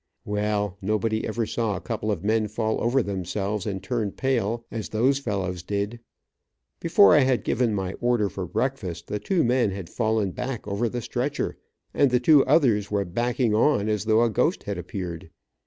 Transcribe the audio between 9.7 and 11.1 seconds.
fallen back over the